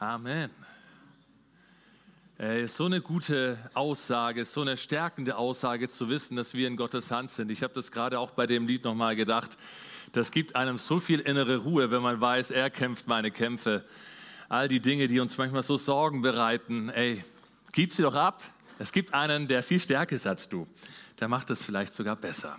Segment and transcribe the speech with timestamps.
[0.00, 0.48] Amen.
[2.38, 7.10] Äh, so eine gute Aussage, so eine stärkende Aussage zu wissen, dass wir in Gottes
[7.10, 7.50] Hand sind.
[7.50, 9.58] Ich habe das gerade auch bei dem Lied nochmal gedacht.
[10.12, 13.84] Das gibt einem so viel innere Ruhe, wenn man weiß, er kämpft meine Kämpfe.
[14.48, 17.22] All die Dinge, die uns manchmal so Sorgen bereiten, ey,
[17.72, 18.42] gib sie doch ab.
[18.78, 20.66] Es gibt einen, der viel stärker ist als du.
[21.20, 22.56] Der macht es vielleicht sogar besser.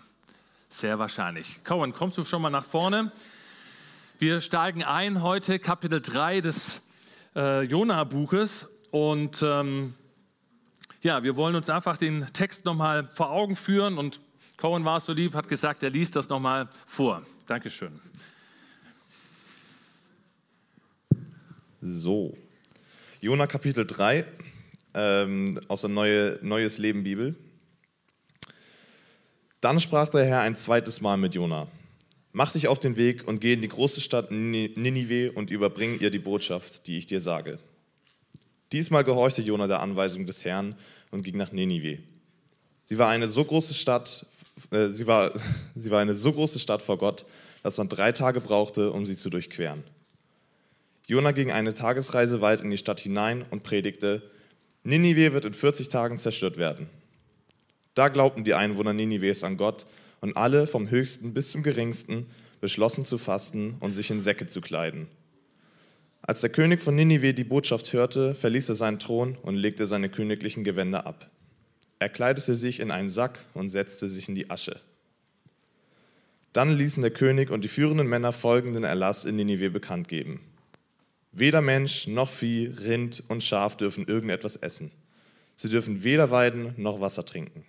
[0.69, 1.63] Sehr wahrscheinlich.
[1.63, 3.11] Cohen, kommst du schon mal nach vorne?
[4.19, 6.83] Wir steigen ein heute, Kapitel 3 des
[7.35, 8.67] äh, Jona-Buches.
[8.91, 9.93] Und ähm,
[11.01, 13.97] ja, wir wollen uns einfach den Text nochmal vor Augen führen.
[13.97, 14.19] Und
[14.57, 17.25] Cohen war so lieb, hat gesagt, er liest das nochmal vor.
[17.47, 17.99] Dankeschön.
[21.81, 22.37] So,
[23.21, 24.25] Jona Kapitel 3
[24.93, 27.35] ähm, aus der Neue, Neues Leben Bibel.
[29.61, 31.67] Dann sprach der Herr ein zweites Mal mit Jona.
[32.33, 36.11] Mach dich auf den Weg und geh in die große Stadt Ninive und überbring ihr
[36.11, 37.59] die Botschaft, die ich dir sage.
[38.71, 40.75] Diesmal gehorchte Jona der Anweisung des Herrn
[41.11, 41.99] und ging nach Ninive.
[42.85, 44.25] Sie war eine so große Stadt,
[44.71, 45.33] äh, sie, war,
[45.75, 47.25] sie war eine so große Stadt vor Gott,
[47.63, 49.83] dass man drei Tage brauchte, um sie zu durchqueren.
[51.07, 54.23] Jona ging eine Tagesreise weit in die Stadt hinein und predigte:
[54.83, 56.89] Ninive wird in 40 Tagen zerstört werden.
[57.93, 59.85] Da glaubten die Einwohner Ninives an Gott
[60.21, 62.27] und alle, vom höchsten bis zum geringsten,
[62.61, 65.07] beschlossen zu fasten und sich in Säcke zu kleiden.
[66.21, 70.09] Als der König von Ninive die Botschaft hörte, verließ er seinen Thron und legte seine
[70.09, 71.29] königlichen Gewänder ab.
[71.97, 74.79] Er kleidete sich in einen Sack und setzte sich in die Asche.
[76.53, 80.41] Dann ließen der König und die führenden Männer folgenden Erlass in Ninive bekannt geben.
[81.31, 84.91] Weder Mensch noch Vieh, Rind und Schaf dürfen irgendetwas essen.
[85.55, 87.63] Sie dürfen weder weiden noch Wasser trinken.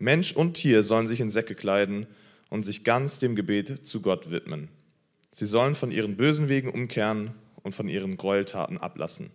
[0.00, 2.06] Mensch und Tier sollen sich in Säcke kleiden
[2.48, 4.68] und sich ganz dem Gebet zu Gott widmen.
[5.30, 9.30] Sie sollen von ihren bösen Wegen umkehren und von ihren Gräueltaten ablassen.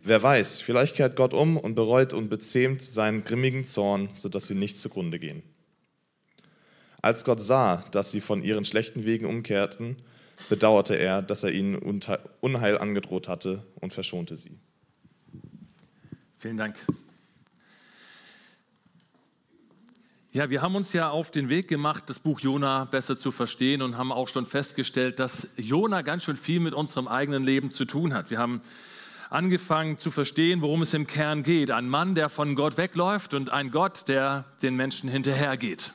[0.00, 4.56] Wer weiß, vielleicht kehrt Gott um und bereut und bezähmt seinen grimmigen Zorn, sodass wir
[4.56, 5.42] nicht zugrunde gehen.
[7.02, 9.96] Als Gott sah, dass sie von ihren schlechten Wegen umkehrten,
[10.48, 14.56] bedauerte er, dass er ihnen Unheil angedroht hatte und verschonte sie.
[16.36, 16.76] Vielen Dank.
[20.34, 23.82] Ja, wir haben uns ja auf den Weg gemacht, das Buch Jona besser zu verstehen
[23.82, 27.84] und haben auch schon festgestellt, dass Jona ganz schön viel mit unserem eigenen Leben zu
[27.84, 28.30] tun hat.
[28.30, 28.62] Wir haben
[29.28, 31.70] angefangen zu verstehen, worum es im Kern geht.
[31.70, 35.92] Ein Mann, der von Gott wegläuft und ein Gott, der den Menschen hinterhergeht.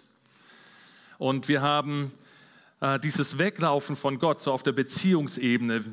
[1.18, 2.12] Und wir haben
[2.80, 5.84] äh, dieses Weglaufen von Gott so auf der Beziehungsebene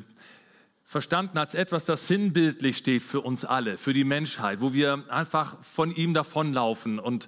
[0.83, 5.57] verstanden als etwas, das sinnbildlich steht für uns alle, für die Menschheit, wo wir einfach
[5.63, 7.27] von ihm davonlaufen und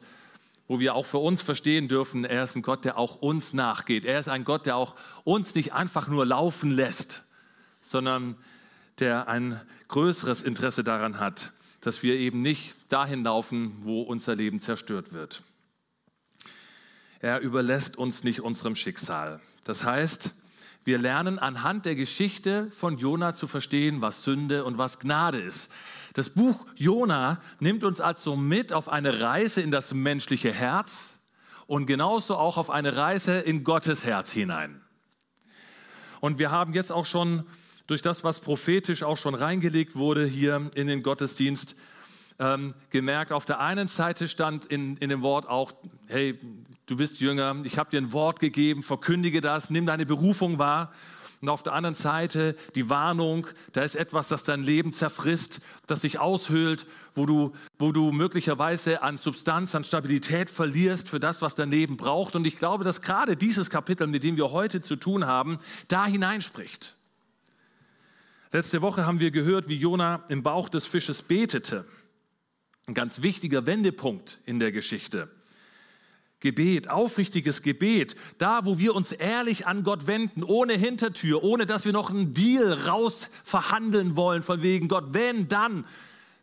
[0.68, 4.06] wo wir auch für uns verstehen dürfen, er ist ein Gott, der auch uns nachgeht.
[4.06, 7.26] Er ist ein Gott, der auch uns nicht einfach nur laufen lässt,
[7.82, 8.36] sondern
[9.00, 11.52] der ein größeres Interesse daran hat,
[11.82, 15.44] dass wir eben nicht dahin laufen, wo unser Leben zerstört wird.
[17.20, 19.40] Er überlässt uns nicht unserem Schicksal.
[19.64, 20.32] Das heißt,
[20.84, 25.72] wir lernen anhand der Geschichte von Jona zu verstehen, was Sünde und was Gnade ist.
[26.18, 31.20] Das Buch Jona nimmt uns also mit auf eine Reise in das menschliche Herz
[31.68, 34.82] und genauso auch auf eine Reise in Gottes Herz hinein.
[36.20, 37.46] Und wir haben jetzt auch schon
[37.86, 41.76] durch das, was prophetisch auch schon reingelegt wurde hier in den Gottesdienst,
[42.40, 45.72] ähm, gemerkt, auf der einen Seite stand in, in dem Wort auch,
[46.08, 46.40] hey,
[46.88, 50.92] du bist Jünger, ich habe dir ein Wort gegeben, verkündige das, nimm deine Berufung wahr.
[51.42, 56.02] Und auf der anderen Seite die Warnung, da ist etwas, das dein Leben zerfrisst, das
[56.02, 61.54] sich aushöhlt, wo du, wo du möglicherweise an Substanz, an Stabilität verlierst für das, was
[61.54, 62.36] dein Leben braucht.
[62.36, 66.08] Und ich glaube, dass gerade dieses Kapitel, mit dem wir heute zu tun haben, da
[66.08, 66.96] hineinspricht.
[68.52, 71.86] Letzte Woche haben wir gehört, wie Jona im Bauch des Fisches betete.
[72.88, 75.30] Ein ganz wichtiger Wendepunkt in der Geschichte.
[76.40, 81.86] Gebet, aufrichtiges Gebet, da wo wir uns ehrlich an Gott wenden, ohne Hintertür, ohne dass
[81.86, 85.86] wir noch einen Deal raus verhandeln wollen, von wegen Gott, wenn, dann,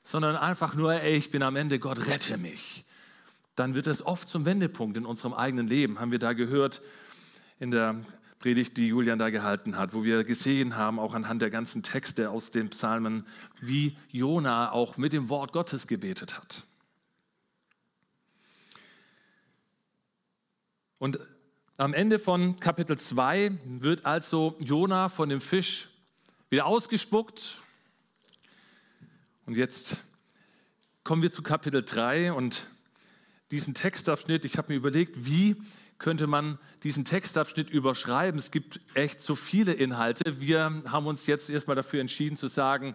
[0.02, 2.84] sondern einfach nur, ey, ich bin am Ende, Gott, rette mich.
[3.54, 6.82] Dann wird es oft zum Wendepunkt in unserem eigenen Leben, haben wir da gehört
[7.60, 8.00] in der
[8.40, 12.30] Predigt, die Julian da gehalten hat, wo wir gesehen haben, auch anhand der ganzen Texte
[12.30, 13.26] aus den Psalmen,
[13.60, 16.64] wie Jona auch mit dem Wort Gottes gebetet hat.
[20.98, 21.18] Und
[21.76, 25.88] am Ende von Kapitel 2 wird also Jona von dem Fisch
[26.50, 27.60] wieder ausgespuckt.
[29.46, 30.02] Und jetzt
[31.02, 32.66] kommen wir zu Kapitel 3 und
[33.50, 35.56] diesen Textabschnitt, ich habe mir überlegt, wie
[35.98, 38.38] könnte man diesen Textabschnitt überschreiben.
[38.38, 40.40] Es gibt echt so viele Inhalte.
[40.40, 42.94] Wir haben uns jetzt erstmal dafür entschieden zu sagen,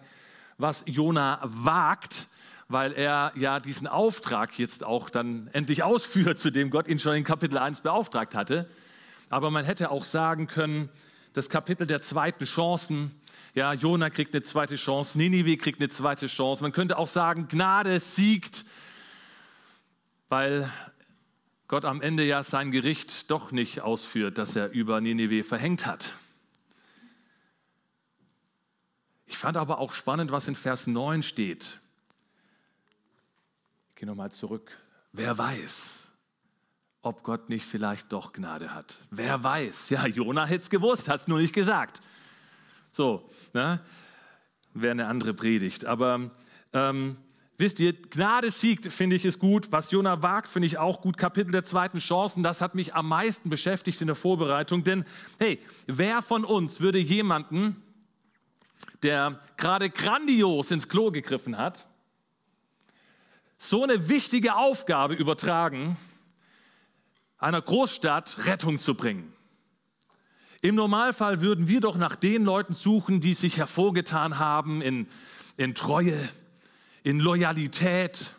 [0.58, 2.28] was Jona wagt,
[2.70, 7.16] weil er ja diesen Auftrag jetzt auch dann endlich ausführt, zu dem Gott ihn schon
[7.16, 8.70] in Kapitel 1 beauftragt hatte.
[9.28, 10.88] Aber man hätte auch sagen können,
[11.32, 13.10] das Kapitel der zweiten Chancen,
[13.54, 16.62] ja, Jona kriegt eine zweite Chance, Ninive kriegt eine zweite Chance.
[16.62, 18.64] Man könnte auch sagen, Gnade siegt,
[20.28, 20.70] weil
[21.66, 26.12] Gott am Ende ja sein Gericht doch nicht ausführt, das er über Ninive verhängt hat.
[29.26, 31.80] Ich fand aber auch spannend, was in Vers 9 steht.
[34.00, 34.78] Gehe nochmal zurück.
[35.12, 36.08] Wer weiß,
[37.02, 38.98] ob Gott nicht vielleicht doch Gnade hat.
[39.10, 39.90] Wer weiß.
[39.90, 42.00] Ja, Jona hätte es gewusst, hat es nur nicht gesagt.
[42.90, 43.78] So, ne?
[44.72, 45.84] wäre eine andere Predigt.
[45.84, 46.30] Aber
[46.72, 47.18] ähm,
[47.58, 49.70] Wisst ihr, Gnade siegt, finde ich, ist gut.
[49.70, 51.18] Was Jona wagt, finde ich auch gut.
[51.18, 54.82] Kapitel der zweiten Chancen, das hat mich am meisten beschäftigt in der Vorbereitung.
[54.82, 55.04] Denn,
[55.38, 57.82] hey, wer von uns würde jemanden,
[59.02, 61.86] der gerade grandios ins Klo gegriffen hat,
[63.62, 65.98] so eine wichtige Aufgabe übertragen,
[67.36, 69.32] einer Großstadt Rettung zu bringen?
[70.62, 75.06] Im Normalfall würden wir doch nach den Leuten suchen, die sich hervorgetan haben in,
[75.58, 76.28] in Treue,
[77.02, 78.34] in Loyalität,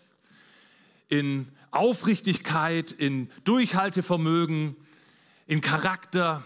[1.08, 4.76] in Aufrichtigkeit, in Durchhaltevermögen,
[5.46, 6.44] in Charakter.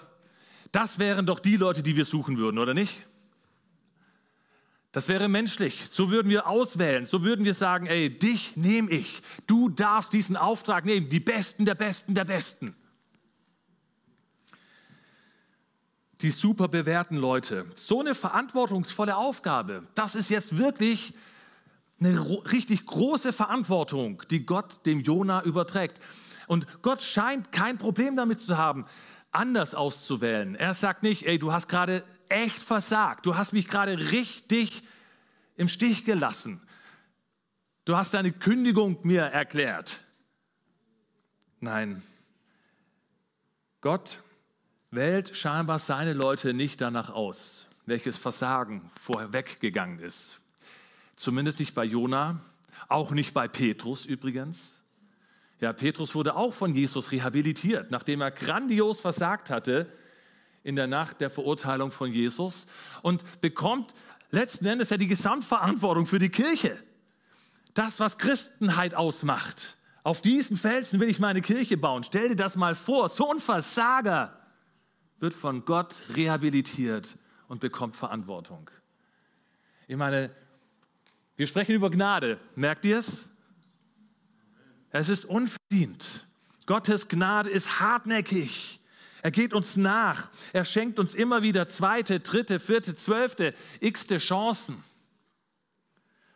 [0.74, 2.98] Das wären doch die Leute, die wir suchen würden, oder nicht?
[4.96, 5.88] Das wäre menschlich.
[5.90, 7.06] So würden wir auswählen.
[7.06, 9.22] So würden wir sagen, ey, dich nehme ich.
[9.46, 11.10] Du darfst diesen Auftrag nehmen.
[11.10, 12.74] Die Besten der Besten der Besten.
[16.22, 17.66] Die super bewährten Leute.
[17.76, 19.86] So eine verantwortungsvolle Aufgabe.
[19.96, 21.14] Das ist jetzt wirklich
[22.00, 26.00] eine richtig große Verantwortung, die Gott dem Jona überträgt.
[26.48, 28.86] Und Gott scheint kein Problem damit zu haben,
[29.34, 30.56] anders auszuwählen.
[30.56, 34.84] Er sagt nicht, ey, du hast gerade echt versagt, du hast mich gerade richtig
[35.56, 36.62] im Stich gelassen.
[37.86, 40.02] Du hast deine Kündigung mir erklärt.
[41.60, 42.02] Nein,
[43.82, 44.22] Gott
[44.92, 50.42] wählt scheinbar seine Leute nicht danach aus, welches Versagen vorweggegangen ist.
[51.16, 52.40] Zumindest nicht bei Jona,
[52.88, 54.82] auch nicht bei Petrus übrigens.
[55.60, 59.92] Ja, Petrus wurde auch von Jesus rehabilitiert, nachdem er grandios versagt hatte
[60.66, 62.66] in der Nacht der Verurteilung von Jesus
[63.04, 63.94] und bekommt
[64.32, 66.76] letzten Endes ja die Gesamtverantwortung für die Kirche.
[67.76, 69.78] Das, was Christenheit ausmacht.
[70.02, 72.04] Auf diesen Felsen will ich meine Kirche bauen.
[72.04, 73.10] Stell dir das mal vor.
[73.10, 74.40] So ein Versager
[75.20, 77.16] wird von Gott rehabilitiert
[77.48, 78.72] und bekommt Verantwortung.
[79.88, 80.32] Ich meine,
[81.36, 82.40] wir sprechen über Gnade.
[82.56, 83.22] Merkt ihr es?
[84.90, 86.26] Es ist unverdient.
[86.66, 88.80] Gottes Gnade ist hartnäckig.
[89.26, 90.30] Er geht uns nach.
[90.54, 94.84] Er schenkt uns immer wieder zweite, dritte, vierte, zwölfte, x-te Chancen.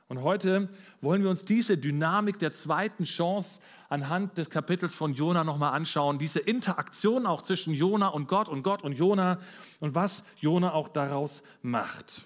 [0.07, 0.69] Und heute
[0.99, 3.59] wollen wir uns diese Dynamik der zweiten Chance
[3.89, 6.17] anhand des Kapitels von Jona nochmal anschauen.
[6.17, 9.37] Diese Interaktion auch zwischen Jona und Gott und Gott und Jona
[9.79, 12.25] und was Jona auch daraus macht.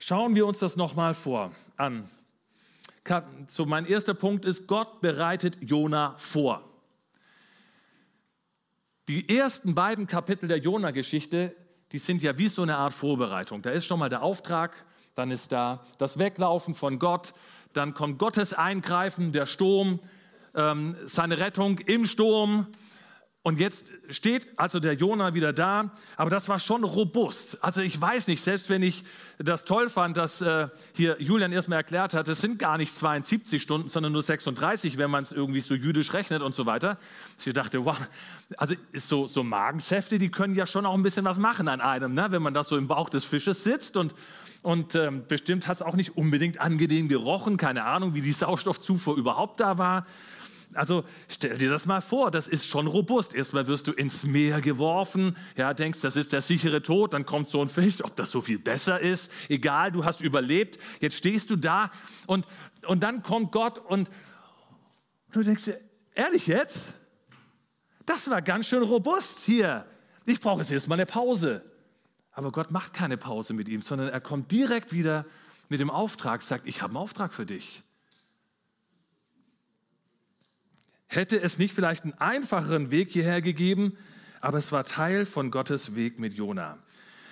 [0.00, 2.10] Schauen wir uns das nochmal vor an.
[3.46, 6.73] So, mein erster Punkt ist, Gott bereitet Jona vor.
[9.08, 11.54] Die ersten beiden Kapitel der Jona-Geschichte,
[11.92, 13.60] die sind ja wie so eine Art Vorbereitung.
[13.60, 17.34] Da ist schon mal der Auftrag, dann ist da das Weglaufen von Gott,
[17.74, 20.00] dann kommt Gottes Eingreifen, der Sturm,
[20.54, 22.68] ähm, seine Rettung im Sturm,
[23.46, 27.62] und jetzt steht also der Jona wieder da, aber das war schon robust.
[27.62, 29.04] Also ich weiß nicht, selbst wenn ich
[29.36, 33.60] das toll fand, dass äh, hier Julian erstmal erklärt hat, es sind gar nicht 72
[33.60, 36.96] Stunden, sondern nur 36, wenn man es irgendwie so jüdisch rechnet und so weiter.
[37.38, 37.98] Ich dachte, wow,
[38.56, 42.14] also so, so Magensäfte, die können ja schon auch ein bisschen was machen an einem,
[42.14, 42.28] ne?
[42.30, 44.14] wenn man das so im Bauch des Fisches sitzt und
[44.62, 49.14] und ähm, bestimmt hat es auch nicht unbedingt angenehm gerochen, keine Ahnung, wie die Sauerstoffzufuhr
[49.14, 50.06] überhaupt da war.
[50.74, 53.34] Also stell dir das mal vor, das ist schon robust.
[53.34, 57.48] Erstmal wirst du ins Meer geworfen, ja, denkst, das ist der sichere Tod, dann kommt
[57.48, 59.30] so ein Fisch, ob das so viel besser ist.
[59.48, 60.78] Egal, du hast überlebt.
[61.00, 61.90] Jetzt stehst du da
[62.26, 62.46] und,
[62.86, 64.10] und dann kommt Gott und
[65.32, 65.80] du denkst dir,
[66.14, 66.92] ehrlich jetzt?
[68.06, 69.86] Das war ganz schön robust hier.
[70.26, 71.62] Ich brauche jetzt erstmal eine Pause.
[72.32, 75.24] Aber Gott macht keine Pause mit ihm, sondern er kommt direkt wieder
[75.68, 77.82] mit dem Auftrag, sagt, ich habe einen Auftrag für dich.
[81.14, 83.96] Hätte es nicht vielleicht einen einfacheren Weg hierher gegeben,
[84.40, 86.78] aber es war Teil von Gottes Weg mit Jona.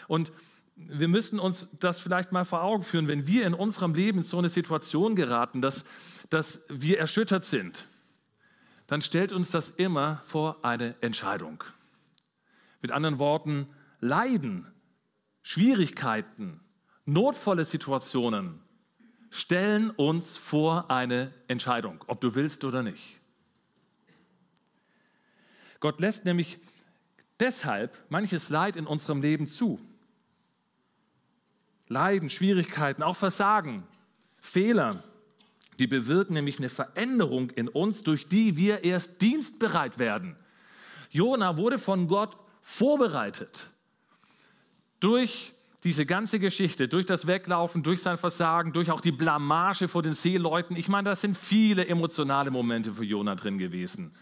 [0.07, 0.31] Und
[0.77, 4.39] wir müssen uns das vielleicht mal vor Augen führen, wenn wir in unserem Leben so
[4.39, 5.85] eine Situation geraten, dass,
[6.31, 7.87] dass wir erschüttert sind,
[8.87, 11.65] dann stellt uns das immer vor eine Entscheidung.
[12.83, 13.67] Mit anderen Worten,
[13.99, 14.67] Leiden,
[15.43, 16.61] Schwierigkeiten,
[17.05, 18.61] notvolle Situationen
[19.31, 23.19] stellen uns vor eine Entscheidung, ob du willst oder nicht.
[25.83, 26.61] Gott lässt nämlich
[27.41, 29.81] deshalb manches Leid in unserem Leben zu.
[31.89, 33.83] Leiden, Schwierigkeiten, auch Versagen,
[34.41, 35.03] Fehler,
[35.81, 40.37] die bewirken nämlich eine Veränderung in uns, durch die wir erst dienstbereit werden.
[41.11, 43.69] Jona wurde von Gott vorbereitet.
[45.01, 50.03] Durch diese ganze Geschichte, durch das Weglaufen, durch sein Versagen, durch auch die Blamage vor
[50.03, 50.77] den Seeleuten.
[50.77, 54.15] Ich meine, da sind viele emotionale Momente für Jona drin gewesen.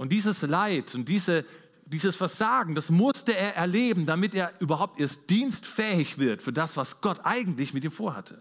[0.00, 1.44] Und dieses Leid und diese,
[1.84, 7.02] dieses Versagen, das musste er erleben, damit er überhaupt erst dienstfähig wird für das, was
[7.02, 8.40] Gott eigentlich mit ihm vorhatte.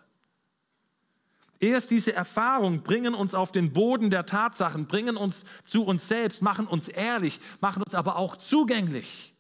[1.60, 6.42] Erst diese Erfahrungen bringen uns auf den Boden der Tatsachen, bringen uns zu uns selbst,
[6.42, 9.36] machen uns ehrlich, machen uns aber auch zugänglich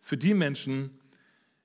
[0.00, 0.98] für die Menschen,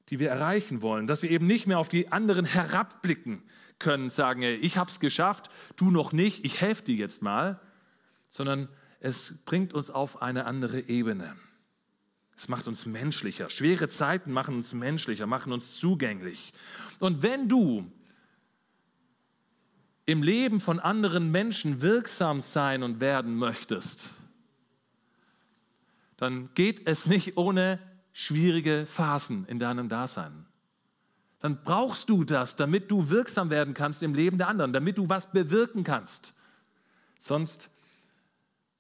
[0.10, 1.08] die wir erreichen wollen.
[1.08, 3.44] Dass wir eben nicht mehr auf die anderen herabblicken
[3.80, 7.62] können, sagen, ey, ich habe es geschafft, du noch nicht, ich helfe dir jetzt mal,
[8.28, 8.68] sondern
[9.00, 11.36] es bringt uns auf eine andere Ebene.
[12.36, 13.50] Es macht uns menschlicher.
[13.50, 16.54] Schwere Zeiten machen uns menschlicher, machen uns zugänglich.
[17.00, 17.92] Und wenn du
[20.06, 24.14] im Leben von anderen Menschen wirksam sein und werden möchtest,
[26.18, 27.80] dann geht es nicht ohne
[28.12, 30.46] schwierige Phasen in deinem Dasein.
[31.40, 35.08] Dann brauchst du das, damit du wirksam werden kannst im Leben der anderen, damit du
[35.08, 36.34] was bewirken kannst.
[37.20, 37.70] Sonst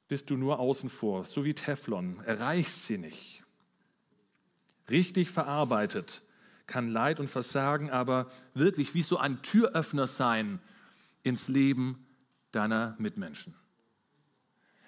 [0.10, 3.44] bist du nur außen vor, so wie Teflon, erreichst sie nicht.
[4.90, 6.24] Richtig verarbeitet
[6.68, 10.60] kann Leid und Versagen aber wirklich wie so ein Türöffner sein
[11.24, 12.06] ins Leben
[12.52, 13.56] deiner Mitmenschen.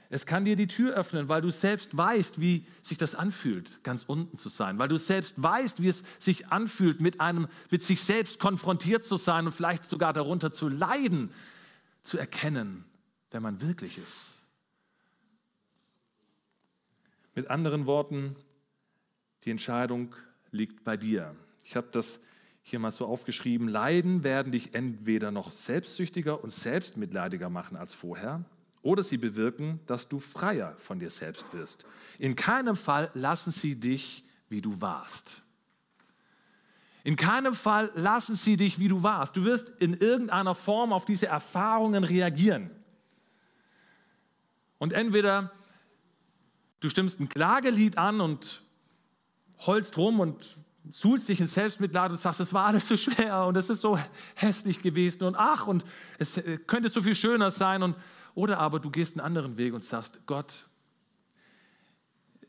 [0.10, 4.04] Es kann dir die Tür öffnen, weil du selbst weißt, wie sich das anfühlt, ganz
[4.06, 8.02] unten zu sein, weil du selbst weißt, wie es sich anfühlt, mit einem, mit sich
[8.02, 11.32] selbst konfrontiert zu sein und vielleicht sogar darunter zu leiden,
[12.04, 12.84] zu erkennen,
[13.32, 14.41] wer man wirklich ist.
[17.34, 18.36] Mit anderen Worten,
[19.44, 20.16] die Entscheidung
[20.52, 21.36] liegt bei dir.
[21.64, 22.20] Ich habe das
[22.64, 28.44] hier mal so aufgeschrieben, Leiden werden dich entweder noch selbstsüchtiger und selbstmitleidiger machen als vorher,
[28.84, 31.86] oder sie bewirken, dass du freier von dir selbst wirst.
[32.20, 35.44] In keinem Fall lassen sie dich, wie du warst.
[37.04, 39.38] In keinem Fall lassen sie dich, wie du warst.
[39.38, 42.70] Du wirst in irgendeiner Form auf diese Erfahrungen reagieren.
[44.78, 45.52] Und entweder
[46.82, 48.62] du stimmst ein Klagelied an und
[49.60, 50.58] holst rum und
[50.90, 53.98] suhlst dich in Selbstmitleid und sagst, es war alles so schwer und es ist so
[54.36, 55.86] hässlich gewesen und ach, und
[56.18, 57.84] es könnte so viel schöner sein.
[57.84, 57.96] Und,
[58.34, 60.66] oder aber du gehst einen anderen Weg und sagst, Gott,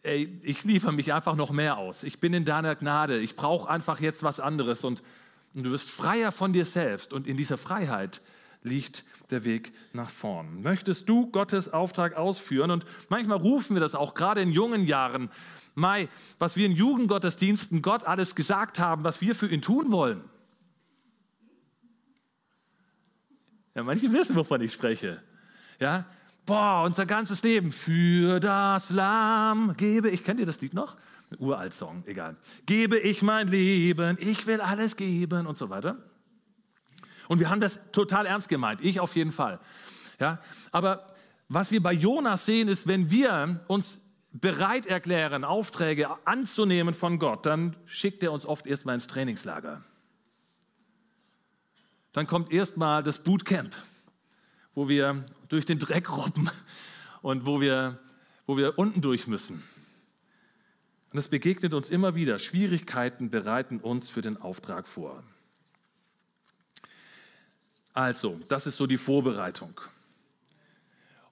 [0.03, 2.05] ey, ich liefere mich einfach noch mehr aus.
[2.05, 3.19] Ich bin in deiner Gnade.
[3.19, 4.83] Ich brauche einfach jetzt was anderes.
[4.85, 5.03] Und,
[5.55, 7.13] und du wirst freier von dir selbst.
[7.13, 8.23] Und in dieser Freiheit
[8.63, 10.63] liegt der Weg nach vorn.
[10.63, 12.71] Möchtest du Gottes Auftrag ausführen?
[12.71, 15.31] Und manchmal rufen wir das auch, gerade in jungen Jahren.
[15.75, 20.23] Mai, was wir in Jugendgottesdiensten Gott alles gesagt haben, was wir für ihn tun wollen.
[23.75, 25.23] Ja, manche wissen, wovon ich spreche.
[25.81, 26.05] Ja,
[26.45, 30.25] boah, unser ganzes Leben für das Lamm gebe ich.
[30.25, 30.97] Kennt ihr das Lied noch?
[31.39, 32.37] Uralt Song, egal.
[32.67, 35.97] Gebe ich mein Leben, ich will alles geben und so weiter.
[37.33, 39.59] Und wir haben das total ernst gemeint, ich auf jeden Fall.
[40.21, 40.39] Ja,
[40.71, 41.07] aber
[41.49, 47.47] was wir bei Jonas sehen, ist, wenn wir uns bereit erklären, Aufträge anzunehmen von Gott,
[47.47, 49.83] dann schickt er uns oft erstmal ins Trainingslager.
[52.13, 53.75] Dann kommt erstmal das Bootcamp,
[54.75, 56.51] wo wir durch den Dreck robben
[57.23, 57.99] und wo wir,
[58.45, 59.63] wo wir unten durch müssen.
[61.15, 62.39] Und es begegnet uns immer wieder.
[62.39, 65.25] Schwierigkeiten bereiten uns für den Auftrag vor.
[67.93, 69.81] Also, das ist so die Vorbereitung.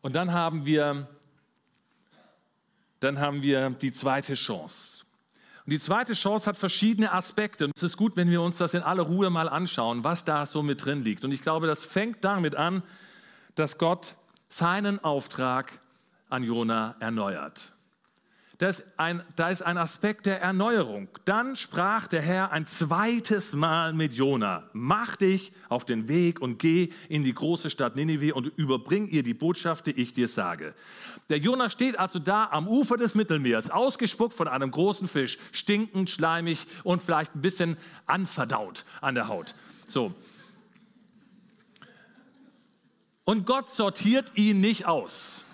[0.02, 1.08] Und dann haben wir
[3.00, 5.04] dann haben wir die zweite Chance.
[5.64, 7.64] Und die zweite Chance hat verschiedene Aspekte.
[7.64, 10.44] Und es ist gut, wenn wir uns das in aller Ruhe mal anschauen, was da
[10.46, 11.24] so mit drin liegt.
[11.24, 12.82] Und ich glaube, das fängt damit an,
[13.54, 14.14] dass Gott
[14.48, 15.80] seinen Auftrag
[16.28, 17.72] an Jona erneuert.
[18.60, 21.08] Das ein, da ist ein Aspekt der Erneuerung.
[21.24, 26.58] Dann sprach der Herr ein zweites Mal mit Jona: Mach dich auf den Weg und
[26.58, 30.74] geh in die große Stadt Ninive und überbring ihr die Botschaft, die ich dir sage.
[31.30, 36.10] Der Jona steht also da am Ufer des Mittelmeers, ausgespuckt von einem großen Fisch, stinkend,
[36.10, 39.54] schleimig und vielleicht ein bisschen anverdaut an der Haut.
[39.86, 40.12] So.
[43.24, 45.44] Und Gott sortiert ihn nicht aus.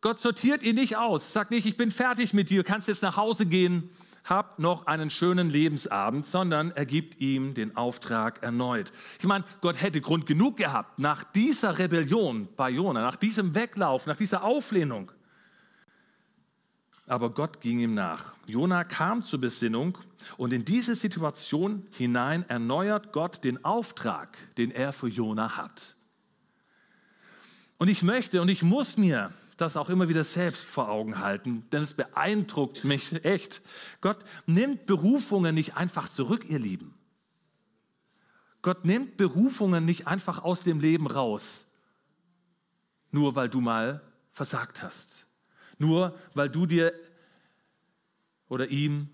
[0.00, 1.32] Gott sortiert ihn nicht aus.
[1.32, 3.90] Sagt nicht, ich bin fertig mit dir, kannst jetzt nach Hause gehen,
[4.24, 8.92] hab noch einen schönen Lebensabend, sondern er gibt ihm den Auftrag erneut.
[9.18, 14.06] Ich meine, Gott hätte Grund genug gehabt nach dieser Rebellion bei Jona, nach diesem Weglauf,
[14.06, 15.10] nach dieser Auflehnung.
[17.06, 18.32] Aber Gott ging ihm nach.
[18.46, 19.98] Jona kam zur Besinnung
[20.36, 25.96] und in diese Situation hinein erneuert Gott den Auftrag, den er für Jona hat.
[27.78, 31.64] Und ich möchte und ich muss mir das auch immer wieder selbst vor Augen halten,
[31.70, 33.62] denn es beeindruckt mich echt.
[34.00, 36.94] Gott nimmt Berufungen nicht einfach zurück, ihr Lieben.
[38.62, 41.66] Gott nimmt Berufungen nicht einfach aus dem Leben raus,
[43.10, 44.02] nur weil du mal
[44.32, 45.26] versagt hast.
[45.78, 46.92] Nur weil du dir
[48.48, 49.08] oder ihm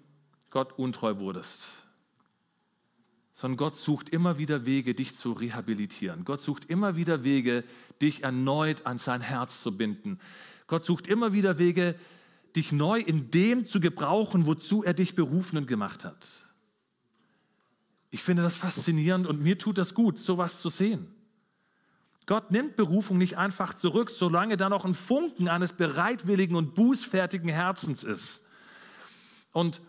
[0.50, 1.70] Gott untreu wurdest
[3.36, 6.24] sondern Gott sucht immer wieder Wege, dich zu rehabilitieren.
[6.24, 7.64] Gott sucht immer wieder Wege,
[8.02, 10.18] dich erneut an sein Herz zu binden.
[10.66, 11.94] Gott sucht immer wieder Wege,
[12.56, 16.42] dich neu in dem zu gebrauchen, wozu er dich berufen und gemacht hat.
[18.10, 21.06] Ich finde das faszinierend und mir tut das gut, sowas zu sehen.
[22.26, 27.48] Gott nimmt Berufung nicht einfach zurück, solange da noch ein Funken eines bereitwilligen und bußfertigen
[27.48, 28.42] Herzens ist.
[29.52, 29.80] Und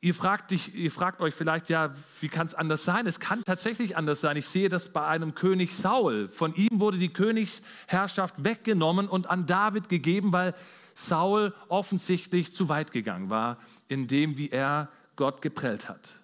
[0.00, 3.06] ihr fragt, dich, ihr fragt euch vielleicht, ja, wie kann es anders sein?
[3.06, 4.36] Es kann tatsächlich anders sein.
[4.36, 6.28] Ich sehe das bei einem König Saul.
[6.28, 10.54] Von ihm wurde die Königsherrschaft weggenommen und an David gegeben, weil
[10.94, 16.14] Saul offensichtlich zu weit gegangen war, in dem, wie er Gott geprellt hat.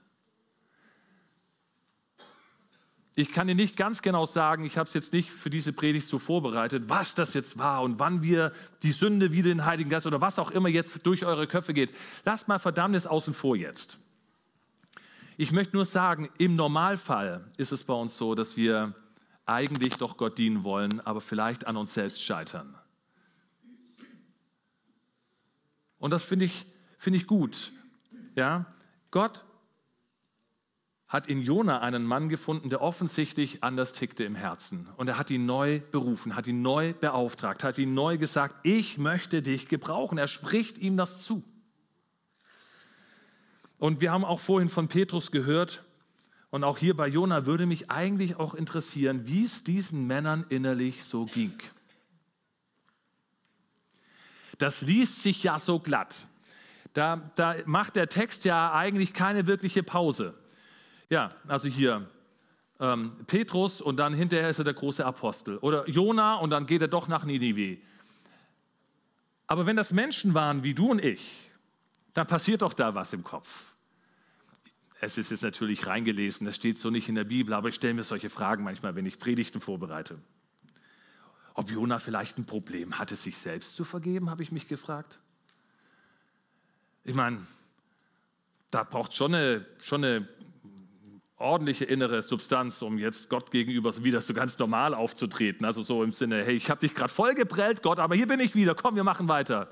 [3.15, 6.09] Ich kann dir nicht ganz genau sagen, ich habe es jetzt nicht für diese Predigt
[6.09, 8.53] so vorbereitet, was das jetzt war und wann wir
[8.83, 11.95] die Sünde wieder den Heiligen Geist oder was auch immer jetzt durch eure Köpfe geht.
[12.25, 13.99] Lasst mal Verdammnis außen vor jetzt.
[15.37, 18.95] Ich möchte nur sagen, im Normalfall ist es bei uns so, dass wir
[19.45, 22.75] eigentlich doch Gott dienen wollen, aber vielleicht an uns selbst scheitern.
[25.99, 26.65] Und das finde ich,
[26.97, 27.73] find ich gut.
[28.35, 28.67] Ja?
[29.11, 29.45] Gott
[31.13, 34.89] hat in Jona einen Mann gefunden, der offensichtlich anders tickte im Herzen.
[34.97, 38.97] Und er hat ihn neu berufen, hat ihn neu beauftragt, hat ihm neu gesagt, ich
[38.97, 40.17] möchte dich gebrauchen.
[40.17, 41.45] Er spricht ihm das zu.
[43.77, 45.85] Und wir haben auch vorhin von Petrus gehört,
[46.49, 51.03] und auch hier bei Jona würde mich eigentlich auch interessieren, wie es diesen Männern innerlich
[51.03, 51.59] so ging.
[54.59, 56.27] Das liest sich ja so glatt.
[56.93, 60.35] Da, da macht der Text ja eigentlich keine wirkliche Pause.
[61.13, 62.09] Ja, also hier
[62.81, 65.59] ähm, Petrus und dann hinterher ist er der große Apostel.
[65.59, 67.83] Oder Jona und dann geht er doch nach Ninive.
[69.47, 71.51] Aber wenn das Menschen waren wie du und ich,
[72.15, 73.75] dann passiert doch da was im Kopf.
[75.03, 77.93] Es ist jetzt natürlich reingelesen, das steht so nicht in der Bibel, aber ich stelle
[77.93, 80.17] mir solche Fragen manchmal, wenn ich Predigten vorbereite.
[81.53, 85.19] Ob Jona vielleicht ein Problem hatte, sich selbst zu vergeben, habe ich mich gefragt.
[87.05, 87.47] Ich meine,
[88.71, 90.27] da braucht schon eine, schon eine
[91.43, 95.67] ordentliche innere Substanz, um jetzt Gott gegenüber wieder so ganz normal aufzutreten.
[95.67, 98.55] Also so im Sinne, hey, ich habe dich gerade vollgeprellt, Gott, aber hier bin ich
[98.55, 99.69] wieder, komm, wir machen weiter.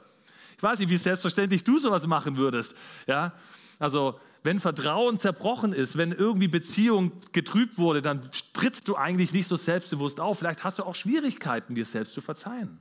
[0.56, 2.74] Ich weiß nicht, wie selbstverständlich du sowas machen würdest.
[3.06, 3.32] Ja?
[3.78, 9.46] Also wenn Vertrauen zerbrochen ist, wenn irgendwie Beziehung getrübt wurde, dann trittst du eigentlich nicht
[9.46, 10.38] so selbstbewusst auf.
[10.38, 12.78] Vielleicht hast du auch Schwierigkeiten, dir selbst zu verzeihen.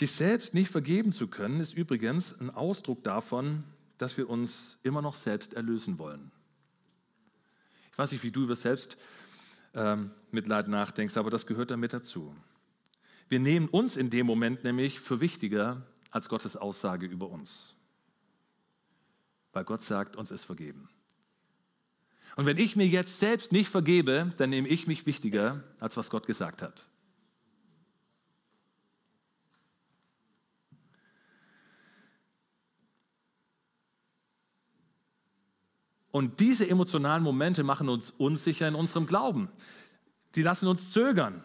[0.00, 3.64] Sich selbst nicht vergeben zu können, ist übrigens ein Ausdruck davon,
[3.98, 6.30] dass wir uns immer noch selbst erlösen wollen.
[7.92, 9.04] Ich weiß nicht, wie du über Selbstmitleid
[9.74, 12.34] ähm, nachdenkst, aber das gehört damit dazu.
[13.28, 17.76] Wir nehmen uns in dem Moment nämlich für wichtiger als Gottes Aussage über uns.
[19.52, 20.88] Weil Gott sagt, uns ist vergeben.
[22.36, 26.08] Und wenn ich mir jetzt selbst nicht vergebe, dann nehme ich mich wichtiger, als was
[26.08, 26.86] Gott gesagt hat.
[36.10, 39.48] Und diese emotionalen Momente machen uns unsicher in unserem Glauben.
[40.34, 41.42] Die lassen uns zögern.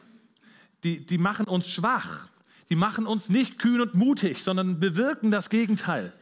[0.84, 2.30] Die, die machen uns schwach.
[2.69, 6.13] Die machen uns nicht kühn und mutig, sondern bewirken das Gegenteil.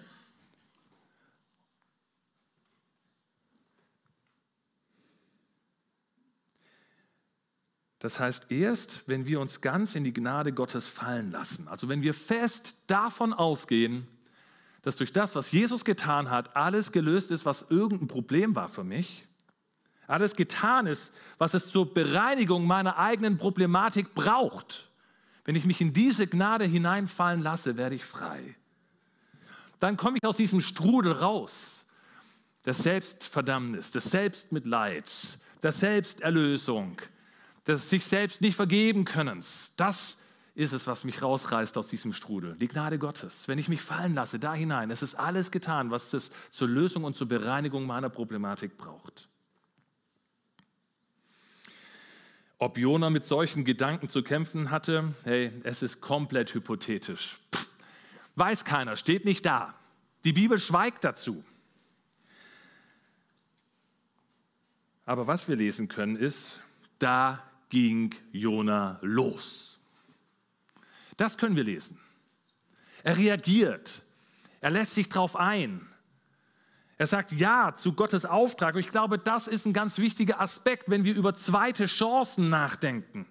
[8.00, 12.02] Das heißt, erst wenn wir uns ganz in die Gnade Gottes fallen lassen, also wenn
[12.02, 14.10] wir fest davon ausgehen,
[14.84, 18.84] dass durch das, was Jesus getan hat, alles gelöst ist, was irgendein Problem war für
[18.84, 19.26] mich.
[20.08, 24.90] Alles getan ist, was es zur Bereinigung meiner eigenen Problematik braucht.
[25.46, 28.56] Wenn ich mich in diese Gnade hineinfallen lasse, werde ich frei.
[29.80, 31.80] Dann komme ich aus diesem Strudel raus.
[32.66, 36.98] des Selbstverdammnis, des Selbstmitleids, der Selbsterlösung,
[37.68, 39.74] des sich selbst nicht vergeben Könnens.
[39.76, 40.18] Das
[40.56, 42.56] ist es, was mich rausreißt aus diesem Strudel.
[42.56, 43.48] Die Gnade Gottes.
[43.48, 47.04] Wenn ich mich fallen lasse, da hinein, es ist alles getan, was es zur Lösung
[47.04, 49.28] und zur Bereinigung meiner Problematik braucht.
[52.60, 57.40] Ob Jona mit solchen Gedanken zu kämpfen hatte, hey, es ist komplett hypothetisch.
[57.54, 57.68] Pff,
[58.36, 59.74] weiß keiner, steht nicht da.
[60.24, 61.44] Die Bibel schweigt dazu.
[65.06, 66.60] Aber was wir lesen können ist,
[67.00, 69.73] da ging Jona los.
[71.18, 72.00] Das können wir lesen.
[73.04, 74.04] Er reagiert.
[74.62, 75.88] Er lässt sich darauf ein.
[76.98, 78.76] Er sagt Ja zu Gottes Auftrag.
[78.76, 83.26] Und ich glaube, das ist ein ganz wichtiger Aspekt, wenn wir über zweite Chancen nachdenken.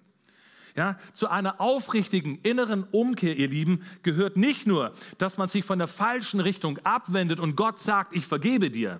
[0.75, 5.77] Ja, zu einer aufrichtigen inneren Umkehr, ihr Lieben, gehört nicht nur, dass man sich von
[5.77, 8.99] der falschen Richtung abwendet und Gott sagt, ich vergebe dir.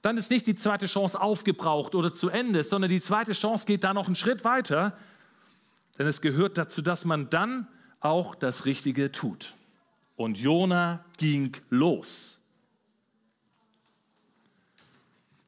[0.00, 3.84] Dann ist nicht die zweite Chance aufgebraucht oder zu Ende, sondern die zweite Chance geht
[3.84, 4.96] da noch einen Schritt weiter.
[5.98, 7.66] Denn es gehört dazu, dass man dann
[8.00, 9.54] auch das Richtige tut.
[10.16, 12.40] Und Jona ging los.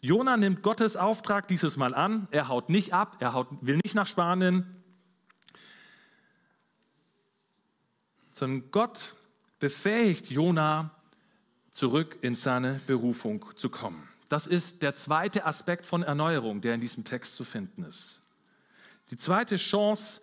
[0.00, 2.26] Jona nimmt Gottes Auftrag dieses Mal an.
[2.30, 4.64] Er haut nicht ab, er haut, will nicht nach Spanien,
[8.30, 9.14] sondern Gott
[9.58, 10.90] befähigt Jona,
[11.70, 14.08] zurück in seine Berufung zu kommen.
[14.28, 18.22] Das ist der zweite Aspekt von Erneuerung, der in diesem Text zu finden ist.
[19.10, 20.20] Die zweite Chance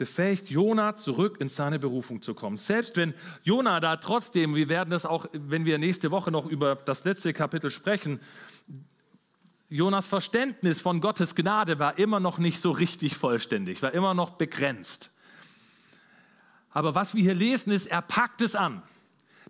[0.00, 2.56] befähigt Jona zurück in seine Berufung zu kommen.
[2.56, 6.74] Selbst wenn Jona da trotzdem, wir werden das auch, wenn wir nächste Woche noch über
[6.74, 8.18] das letzte Kapitel sprechen,
[9.68, 14.30] Jonas Verständnis von Gottes Gnade war immer noch nicht so richtig vollständig, war immer noch
[14.30, 15.10] begrenzt.
[16.70, 18.82] Aber was wir hier lesen ist, er packt es an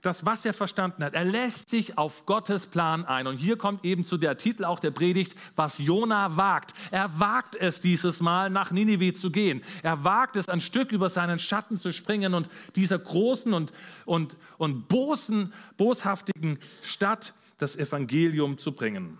[0.02, 1.14] das, was er verstanden hat.
[1.14, 3.26] Er lässt sich auf Gottes Plan ein.
[3.26, 6.74] Und hier kommt eben zu der Titel auch der Predigt, was Jona wagt.
[6.90, 9.62] Er wagt es dieses Mal, nach Ninive zu gehen.
[9.82, 13.72] Er wagt es, ein Stück über seinen Schatten zu springen und dieser großen und,
[14.06, 19.18] und, und bosen, boshaftigen Stadt das Evangelium zu bringen.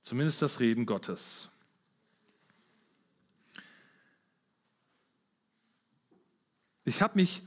[0.00, 1.50] Zumindest das Reden Gottes.
[6.84, 7.42] Ich habe mich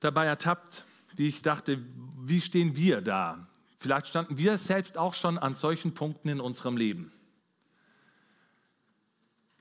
[0.00, 0.84] dabei ertappt,
[1.16, 1.82] wie ich dachte,
[2.20, 3.46] wie stehen wir da?
[3.78, 7.12] Vielleicht standen wir selbst auch schon an solchen Punkten in unserem Leben,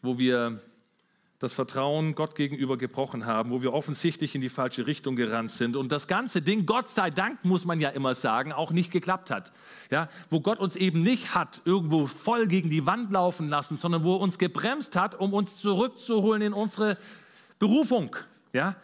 [0.02, 0.62] wo wir
[1.39, 5.76] das Vertrauen Gott gegenüber gebrochen haben, wo wir offensichtlich in die falsche Richtung gerannt sind
[5.76, 9.30] und das ganze Ding, Gott sei Dank, muss man ja immer sagen, auch nicht geklappt
[9.30, 9.52] hat.
[9.91, 14.04] Ja, wo Gott uns eben nicht hat irgendwo voll gegen die Wand laufen lassen, sondern
[14.04, 16.97] wo er uns gebremst hat, um uns zurückzuholen in unsere
[17.60, 18.15] Berufung.
[18.52, 18.76] Ja,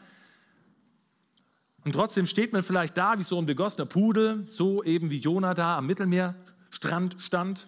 [1.84, 5.54] und trotzdem steht man vielleicht da wie so ein begossener Pudel, so eben wie Jona
[5.54, 7.68] da am Mittelmeerstrand stand.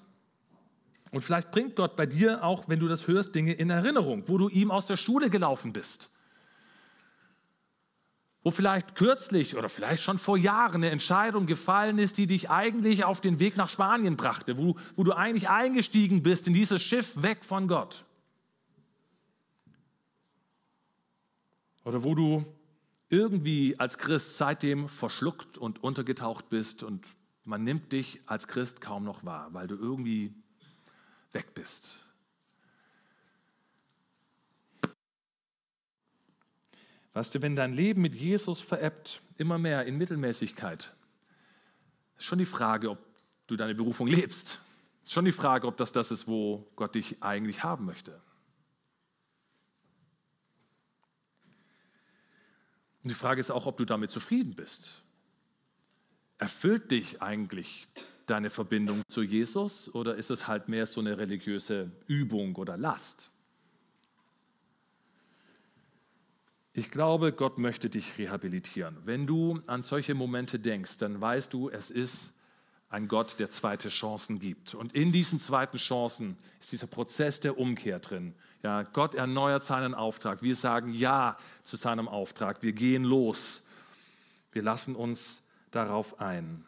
[1.11, 4.37] Und vielleicht bringt Gott bei dir auch, wenn du das hörst, Dinge in Erinnerung, wo
[4.37, 6.09] du ihm aus der Schule gelaufen bist.
[8.43, 13.03] Wo vielleicht kürzlich oder vielleicht schon vor Jahren eine Entscheidung gefallen ist, die dich eigentlich
[13.03, 17.21] auf den Weg nach Spanien brachte, wo, wo du eigentlich eingestiegen bist in dieses Schiff
[17.21, 18.05] weg von Gott.
[21.83, 22.45] Oder wo du
[23.09, 27.07] irgendwie als Christ seitdem verschluckt und untergetaucht bist und
[27.43, 30.33] man nimmt dich als Christ kaum noch wahr, weil du irgendwie
[31.31, 31.99] weg bist.
[37.13, 40.93] Weißt du, wenn dein Leben mit Jesus verebbt, immer mehr in Mittelmäßigkeit,
[42.17, 42.99] ist schon die Frage, ob
[43.47, 44.61] du deine Berufung lebst.
[45.03, 48.19] Ist schon die Frage, ob das das ist, wo Gott dich eigentlich haben möchte.
[53.05, 55.03] Und die Frage ist auch, ob du damit zufrieden bist.
[56.39, 57.87] Erfüllt dich eigentlich
[58.25, 63.29] deine Verbindung zu Jesus oder ist es halt mehr so eine religiöse Übung oder Last?
[66.73, 68.97] Ich glaube, Gott möchte dich rehabilitieren.
[69.05, 72.33] Wenn du an solche Momente denkst, dann weißt du, es ist
[72.95, 74.73] ein Gott, der zweite Chancen gibt.
[74.73, 78.33] Und in diesen zweiten Chancen ist dieser Prozess der Umkehr drin.
[78.63, 80.41] Ja, Gott erneuert seinen Auftrag.
[80.41, 82.63] Wir sagen Ja zu seinem Auftrag.
[82.63, 83.63] Wir gehen los.
[84.53, 86.63] Wir lassen uns darauf ein.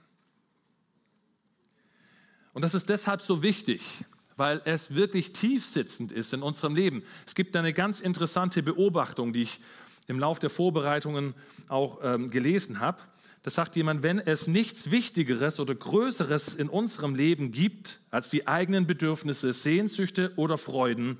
[2.52, 4.04] Und das ist deshalb so wichtig,
[4.36, 7.04] weil es wirklich tiefsitzend ist in unserem Leben.
[7.26, 9.62] Es gibt eine ganz interessante Beobachtung, die ich
[10.08, 11.36] im Laufe der Vorbereitungen
[11.70, 13.00] auch ähm, gelesen habe.
[13.48, 18.46] Das sagt jemand, wenn es nichts Wichtigeres oder Größeres in unserem Leben gibt als die
[18.46, 21.18] eigenen Bedürfnisse, Sehnsüchte oder Freuden,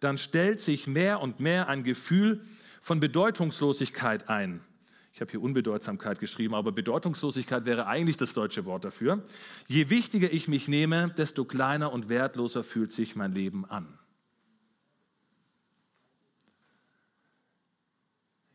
[0.00, 2.40] dann stellt sich mehr und mehr ein Gefühl
[2.82, 4.58] von Bedeutungslosigkeit ein.
[5.14, 9.22] Ich habe hier Unbedeutsamkeit geschrieben, aber Bedeutungslosigkeit wäre eigentlich das deutsche Wort dafür.
[9.68, 13.86] Je wichtiger ich mich nehme, desto kleiner und wertloser fühlt sich mein Leben an.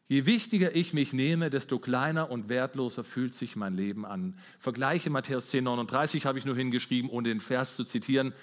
[0.07, 4.37] Je wichtiger ich mich nehme, desto kleiner und wertloser fühlt sich mein Leben an.
[4.59, 8.33] Vergleiche Matthäus 10, 39 habe ich nur hingeschrieben, ohne den Vers zu zitieren.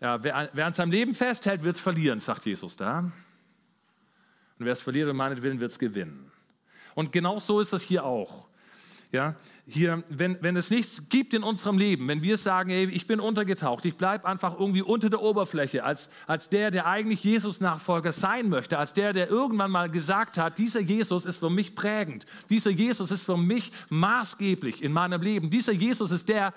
[0.00, 2.98] Ja, wer, wer, an seinem Leben festhält, wird es verlieren, sagt Jesus da.
[4.58, 6.30] Und wer es verliert um meinetwillen, wird es gewinnen.
[6.94, 8.46] Und genau so ist das hier auch.
[9.14, 13.06] Ja, hier, wenn, wenn es nichts gibt in unserem Leben, wenn wir sagen, ey, ich
[13.06, 18.10] bin untergetaucht, ich bleibe einfach irgendwie unter der Oberfläche, als, als der, der eigentlich Jesus-Nachfolger
[18.10, 22.26] sein möchte, als der, der irgendwann mal gesagt hat, dieser Jesus ist für mich prägend,
[22.50, 26.52] dieser Jesus ist für mich maßgeblich in meinem Leben, dieser Jesus ist der,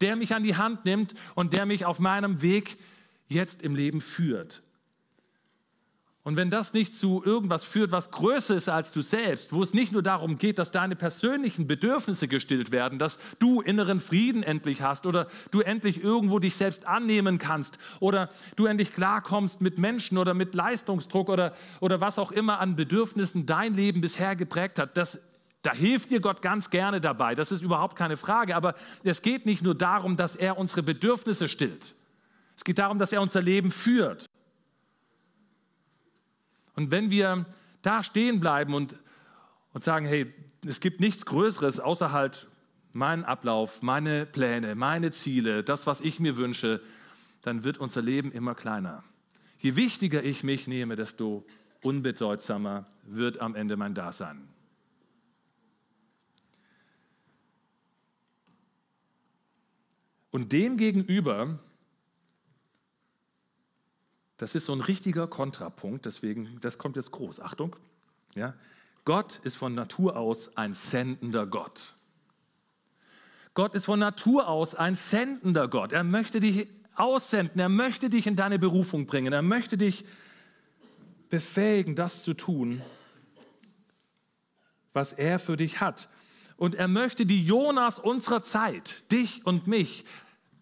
[0.00, 2.76] der mich an die Hand nimmt und der mich auf meinem Weg
[3.28, 4.64] jetzt im Leben führt.
[6.22, 9.72] Und wenn das nicht zu irgendwas führt, was größer ist als du selbst, wo es
[9.72, 14.82] nicht nur darum geht, dass deine persönlichen Bedürfnisse gestillt werden, dass du inneren Frieden endlich
[14.82, 20.18] hast oder du endlich irgendwo dich selbst annehmen kannst oder du endlich klarkommst mit Menschen
[20.18, 24.98] oder mit Leistungsdruck oder, oder was auch immer an Bedürfnissen dein Leben bisher geprägt hat,
[24.98, 25.18] das,
[25.62, 27.34] da hilft dir Gott ganz gerne dabei.
[27.34, 28.56] Das ist überhaupt keine Frage.
[28.56, 31.94] Aber es geht nicht nur darum, dass er unsere Bedürfnisse stillt.
[32.58, 34.29] Es geht darum, dass er unser Leben führt.
[36.80, 37.44] Und wenn wir
[37.82, 38.96] da stehen bleiben und,
[39.74, 40.32] und sagen, hey,
[40.66, 42.48] es gibt nichts Größeres außer halt
[42.94, 46.80] meinen Ablauf, meine Pläne, meine Ziele, das, was ich mir wünsche,
[47.42, 49.04] dann wird unser Leben immer kleiner.
[49.58, 51.44] Je wichtiger ich mich nehme, desto
[51.82, 54.48] unbedeutsamer wird am Ende mein Dasein.
[60.30, 61.58] Und dem gegenüber
[64.40, 67.40] das ist so ein richtiger Kontrapunkt, deswegen, das kommt jetzt groß.
[67.40, 67.76] Achtung.
[68.34, 68.54] Ja?
[69.04, 71.94] Gott ist von Natur aus ein sendender Gott.
[73.52, 75.92] Gott ist von Natur aus ein sendender Gott.
[75.92, 80.06] Er möchte dich aussenden, er möchte dich in deine Berufung bringen, er möchte dich
[81.28, 82.80] befähigen, das zu tun,
[84.94, 86.08] was er für dich hat.
[86.56, 90.06] Und er möchte die Jonas unserer Zeit, dich und mich,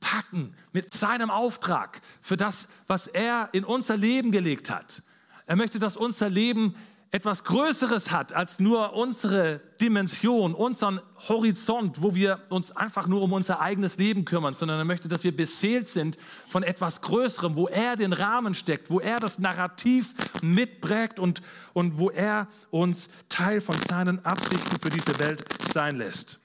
[0.00, 5.02] packen mit seinem Auftrag für das, was er in unser Leben gelegt hat.
[5.46, 6.74] Er möchte, dass unser Leben
[7.10, 13.32] etwas Größeres hat als nur unsere Dimension, unseren Horizont, wo wir uns einfach nur um
[13.32, 17.66] unser eigenes Leben kümmern, sondern er möchte, dass wir beseelt sind von etwas Größerem, wo
[17.66, 21.40] er den Rahmen steckt, wo er das Narrativ mitprägt und,
[21.72, 26.38] und wo er uns Teil von seinen Absichten für diese Welt sein lässt.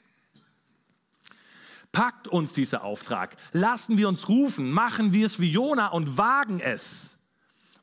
[1.94, 3.38] Packt uns dieser Auftrag.
[3.54, 4.72] Lassen wir uns rufen.
[4.72, 7.18] Machen wir es wie Jona und wagen es.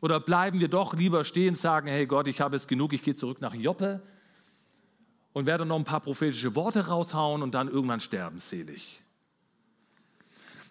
[0.01, 3.03] Oder bleiben wir doch lieber stehen und sagen, hey Gott, ich habe es genug, ich
[3.03, 4.03] gehe zurück nach Joppe
[5.33, 9.01] und werde noch ein paar prophetische Worte raushauen und dann irgendwann sterben selig.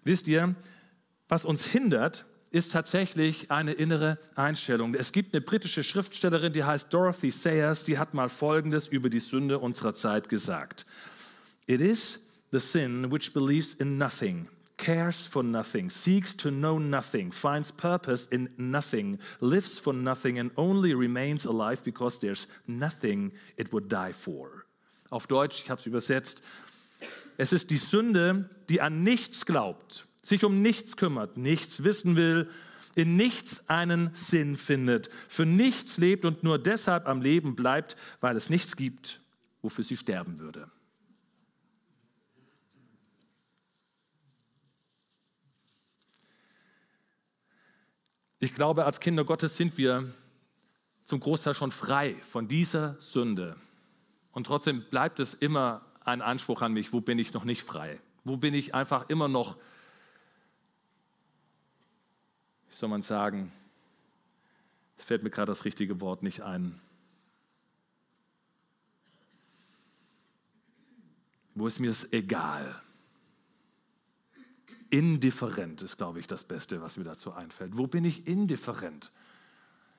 [0.03, 0.55] Wisst ihr,
[1.29, 4.95] was uns hindert, ist tatsächlich eine innere Einstellung.
[4.95, 9.19] Es gibt eine britische Schriftstellerin, die heißt Dorothy Sayers, die hat mal Folgendes über die
[9.19, 10.85] Sünde unserer Zeit gesagt.
[11.67, 12.19] It is
[12.51, 18.27] the sin which believes in nothing, cares for nothing, seeks to know nothing, finds purpose
[18.31, 24.13] in nothing, lives for nothing, and only remains alive because there's nothing it would die
[24.13, 24.65] for.
[25.11, 26.43] Auf Deutsch, ich habe es übersetzt.
[27.37, 32.49] Es ist die Sünde, die an nichts glaubt, sich um nichts kümmert, nichts wissen will,
[32.95, 38.35] in nichts einen Sinn findet, für nichts lebt und nur deshalb am Leben bleibt, weil
[38.35, 39.21] es nichts gibt,
[39.61, 40.69] wofür sie sterben würde.
[48.39, 50.13] Ich glaube, als Kinder Gottes sind wir
[51.03, 53.57] zum Großteil schon frei von dieser Sünde.
[54.31, 57.99] Und trotzdem bleibt es immer ein Anspruch an mich, wo bin ich noch nicht frei?
[58.23, 59.57] Wo bin ich einfach immer noch,
[62.69, 63.51] wie soll man sagen,
[64.97, 66.79] es fällt mir gerade das richtige Wort nicht ein.
[71.55, 72.81] Wo ist mir es egal?
[74.89, 77.77] Indifferent ist, glaube ich, das Beste, was mir dazu einfällt.
[77.77, 79.11] Wo bin ich indifferent?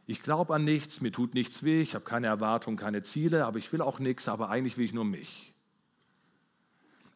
[0.06, 3.58] Ich glaube an nichts, mir tut nichts weh, ich habe keine Erwartungen, keine Ziele, aber
[3.58, 5.52] ich will auch nichts, aber eigentlich will ich nur mich.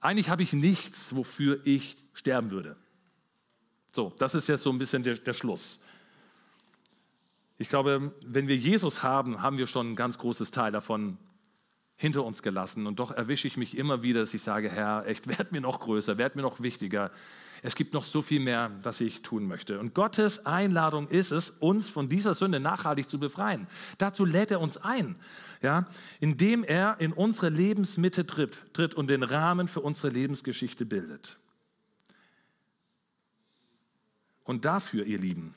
[0.01, 2.77] Eigentlich habe ich nichts, wofür ich sterben würde.
[3.91, 5.81] So, das ist jetzt so ein bisschen der, der Schluss.
[7.59, 11.19] Ich glaube, wenn wir Jesus haben, haben wir schon ein ganz großes Teil davon
[12.05, 12.87] hinter uns gelassen.
[12.87, 15.81] Und doch erwische ich mich immer wieder, dass ich sage, Herr, echt, werd mir noch
[15.81, 17.11] größer, werd mir noch wichtiger.
[17.63, 19.81] Es gibt noch so viel mehr, was ich tun möchte.
[19.81, 23.67] Und Gottes Einladung ist es, uns von dieser Sünde nachhaltig zu befreien.
[23.97, 25.17] Dazu lädt er uns ein,
[25.63, 25.87] ja,
[26.21, 31.39] indem er in unsere Lebensmitte tritt, tritt und den Rahmen für unsere Lebensgeschichte bildet.
[34.43, 35.55] Und dafür, ihr Lieben,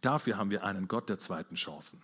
[0.00, 2.00] dafür haben wir einen Gott der zweiten Chancen.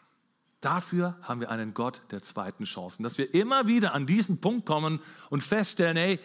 [0.63, 4.65] Dafür haben wir einen Gott der zweiten Chancen, dass wir immer wieder an diesen Punkt
[4.65, 6.21] kommen und feststellen, hey,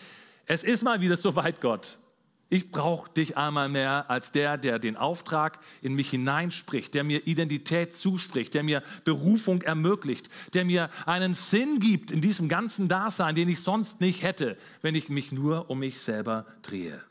[0.45, 1.97] es ist mal wieder so weit, Gott.
[2.50, 7.26] Ich brauche dich einmal mehr als der, der den Auftrag in mich hineinspricht, der mir
[7.26, 13.34] Identität zuspricht, der mir Berufung ermöglicht, der mir einen Sinn gibt in diesem ganzen Dasein,
[13.34, 17.02] den ich sonst nicht hätte, wenn ich mich nur um mich selber drehe.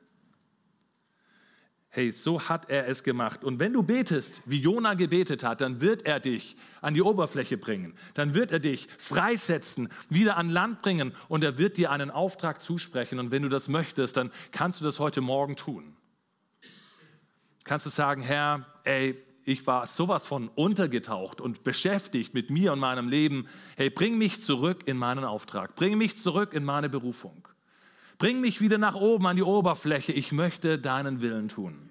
[1.96, 3.42] Hey, so hat er es gemacht.
[3.42, 7.56] Und wenn du betest, wie Jona gebetet hat, dann wird er dich an die Oberfläche
[7.56, 7.94] bringen.
[8.12, 12.60] Dann wird er dich freisetzen, wieder an Land bringen und er wird dir einen Auftrag
[12.60, 13.18] zusprechen.
[13.18, 15.96] Und wenn du das möchtest, dann kannst du das heute Morgen tun.
[17.64, 22.78] Kannst du sagen, Herr, ey, ich war sowas von untergetaucht und beschäftigt mit mir und
[22.78, 23.48] meinem Leben.
[23.74, 25.74] Hey, bring mich zurück in meinen Auftrag.
[25.76, 27.48] Bring mich zurück in meine Berufung.
[28.18, 30.12] Bring mich wieder nach oben an die Oberfläche.
[30.12, 31.85] Ich möchte deinen Willen tun.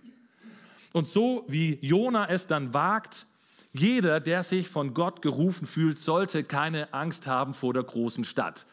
[0.96, 3.26] Und so wie Jona es dann wagt,
[3.74, 8.66] jeder, der sich von Gott gerufen fühlt, sollte keine Angst haben vor der großen Stadt.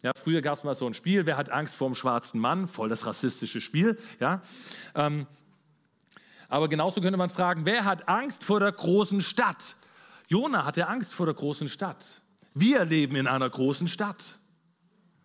[0.00, 2.68] Ja, früher gab es mal so ein Spiel, wer hat Angst vor dem schwarzen Mann?
[2.68, 3.98] Voll das rassistische Spiel.
[4.20, 4.42] Ja?
[4.94, 5.26] Ähm,
[6.48, 9.74] aber genauso könnte man fragen, wer hat Angst vor der großen Stadt?
[10.28, 12.20] Jona hatte Angst vor der großen Stadt.
[12.54, 14.38] Wir leben in einer großen Stadt.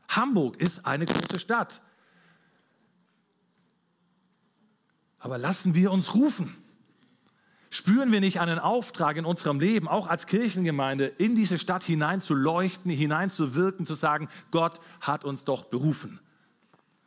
[0.09, 1.81] Hamburg ist eine große Stadt.
[5.21, 6.57] Aber lassen wir uns rufen.
[7.69, 12.19] Spüren wir nicht einen Auftrag in unserem Leben, auch als Kirchengemeinde, in diese Stadt hinein
[12.19, 16.19] zu leuchten, hinein zu sagen, Gott hat uns doch berufen.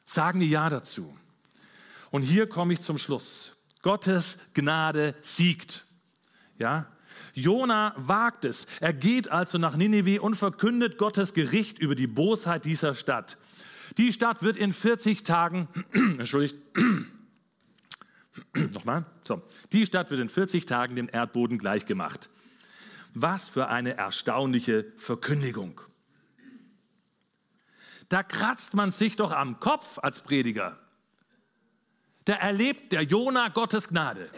[0.06, 1.14] Sagen wir Ja dazu.
[2.10, 3.56] Und hier komme ich zum Schluss.
[3.82, 5.84] Gottes Gnade siegt.
[6.58, 6.86] Ja,
[7.34, 8.66] Jona wagt es.
[8.80, 13.36] Er geht also nach Ninive und verkündet Gottes Gericht über die Bosheit dieser Stadt.
[13.98, 16.56] Die Stadt wird in 40 Tagen, entschuldigt,
[18.72, 19.42] nochmal, so,
[19.72, 22.28] die Stadt wird in 40 Tagen dem Erdboden gleichgemacht.
[23.14, 25.80] Was für eine erstaunliche Verkündigung.
[28.08, 30.78] Da kratzt man sich doch am Kopf als Prediger.
[32.24, 34.30] Da erlebt der Jona Gottes Gnade.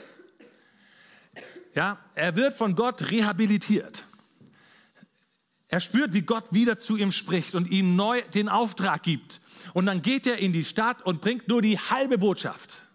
[1.75, 4.07] Ja, er wird von Gott rehabilitiert.
[5.69, 9.41] Er spürt, wie Gott wieder zu ihm spricht und ihm neu den Auftrag gibt.
[9.75, 12.86] Und dann geht er in die Stadt und bringt nur die halbe Botschaft.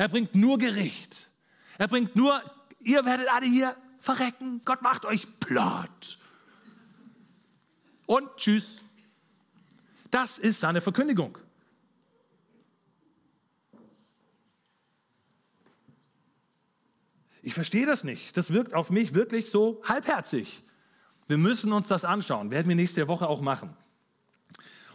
[0.00, 1.28] Er bringt nur Gericht.
[1.76, 2.42] Er bringt nur,
[2.78, 4.62] ihr werdet alle hier verrecken.
[4.64, 6.16] Gott macht euch platt.
[8.06, 8.80] Und tschüss.
[10.10, 11.36] Das ist seine Verkündigung.
[17.42, 18.38] Ich verstehe das nicht.
[18.38, 20.62] Das wirkt auf mich wirklich so halbherzig.
[21.28, 22.50] Wir müssen uns das anschauen.
[22.50, 23.76] Werden wir nächste Woche auch machen.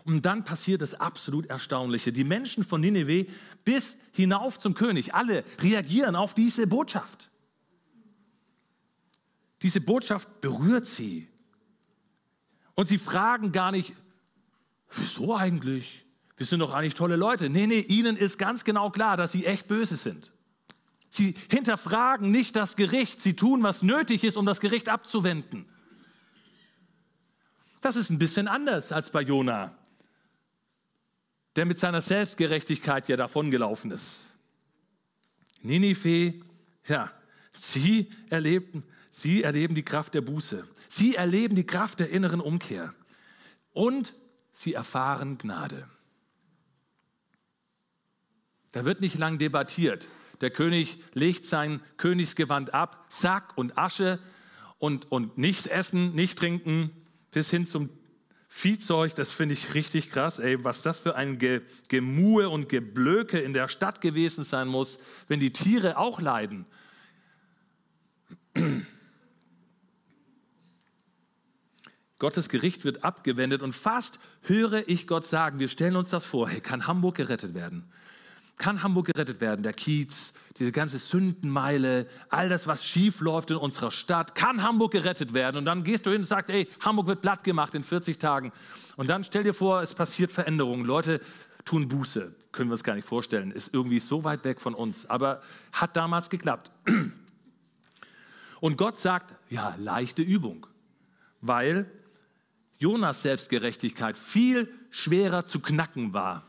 [0.06, 2.14] Und dann passiert das absolut Erstaunliche.
[2.14, 3.26] Die Menschen von Nineveh
[3.64, 7.32] bis hinauf zum König, alle reagieren auf diese Botschaft.
[9.64, 11.28] Diese Botschaft berührt sie.
[12.76, 13.94] Und sie fragen gar nicht,
[14.92, 16.06] wieso eigentlich?
[16.38, 17.50] Wir sind doch eigentlich tolle Leute.
[17.50, 20.32] Nee, nee, ihnen ist ganz genau klar, dass sie echt böse sind.
[21.10, 23.22] Sie hinterfragen nicht das Gericht.
[23.22, 25.66] Sie tun, was nötig ist, um das Gericht abzuwenden.
[27.82, 29.76] Das ist ein bisschen anders als bei Jona,
[31.56, 34.32] der mit seiner Selbstgerechtigkeit ja davongelaufen ist.
[35.62, 36.34] Ninive,
[36.88, 37.12] ja,
[37.52, 40.68] sie erleben, sie erleben die Kraft der Buße.
[40.88, 42.94] Sie erleben die Kraft der inneren Umkehr.
[43.74, 44.14] Und
[44.54, 45.88] sie erfahren Gnade.
[48.72, 50.08] Da wird nicht lang debattiert.
[50.42, 54.20] Der König legt sein Königsgewand ab, Sack und Asche
[54.80, 56.92] und, und nichts essen, nicht trinken,
[57.32, 57.90] bis hin zum
[58.58, 59.14] Viehzeug.
[59.16, 63.52] Das finde ich richtig krass, ey, was das für ein Ge Gemue und Geblöke in
[63.52, 66.66] der Stadt gewesen sein muss, wenn die Tiere auch leiden.
[72.18, 76.48] Gottes Gericht wird abgewendet und fast höre ich Gott sagen, wir stellen uns das vor,
[76.48, 77.92] hey, kann Hamburg gerettet werden?
[78.58, 79.64] Kann Hamburg gerettet werden.
[79.64, 84.94] Der Kiez, diese ganze Sündenmeile, all das, was schief läuft in unserer Stadt, kann Hamburg
[84.94, 85.58] gerettet werden.
[85.58, 88.52] Und dann gehst du hin und sagst, ey, Hamburg wird platt gemacht in 40 Tagen.
[88.96, 90.86] Und dann stell dir vor, es passiert Veränderungen.
[90.86, 91.20] Leute
[91.66, 92.34] tun Buße.
[92.52, 93.52] Können wir uns gar nicht vorstellen.
[93.52, 95.10] Ist irgendwie so weit weg von uns.
[95.10, 95.42] Aber
[95.74, 96.72] hat damals geklappt.
[98.62, 100.68] Und Gott sagt, ja, leichte Übung.
[101.42, 101.92] Weil
[102.78, 106.44] Jonas Selbstgerechtigkeit viel schwerer zu knacken war,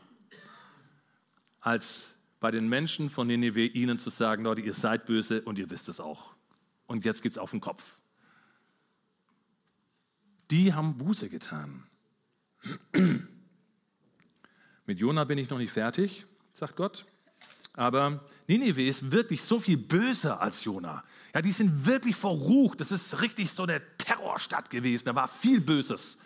[1.67, 5.69] als bei den Menschen von Nineveh ihnen zu sagen, Leute, ihr seid böse und ihr
[5.69, 6.33] wisst es auch.
[6.85, 7.97] Und jetzt gibt es auf den Kopf.
[10.49, 11.83] Die haben Buße getan.
[14.85, 17.05] Mit Jona bin ich noch nicht fertig, sagt Gott.
[17.73, 21.03] Aber Nineveh ist wirklich so viel böser als Jona.
[21.35, 22.79] Ja, die sind wirklich verrucht.
[22.79, 25.03] Das ist richtig so eine Terrorstadt gewesen.
[25.03, 26.17] Da war viel Böses.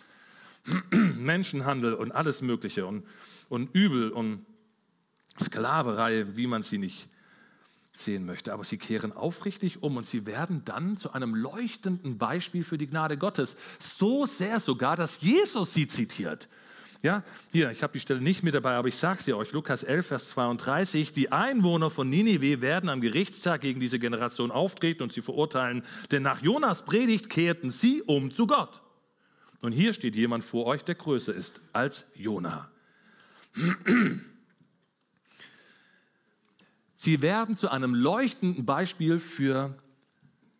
[0.91, 3.07] Menschenhandel und alles Mögliche und,
[3.49, 4.45] und Übel und
[5.39, 7.07] Sklaverei, wie man sie nicht
[7.93, 8.53] sehen möchte.
[8.53, 12.87] Aber sie kehren aufrichtig um und sie werden dann zu einem leuchtenden Beispiel für die
[12.87, 13.57] Gnade Gottes.
[13.79, 16.47] So sehr sogar, dass Jesus sie zitiert.
[17.03, 19.81] Ja, hier, ich habe die Stelle nicht mit dabei, aber ich sage sie euch, Lukas
[19.81, 25.11] 11, Vers 32, die Einwohner von Ninive werden am Gerichtstag gegen diese Generation auftreten und
[25.11, 28.83] sie verurteilen, denn nach Jonas Predigt kehrten sie um zu Gott.
[29.61, 32.69] Und hier steht jemand vor euch, der größer ist als Jona.
[37.03, 39.75] Sie werden zu einem leuchtenden Beispiel für